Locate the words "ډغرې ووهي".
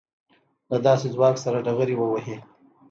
1.65-2.35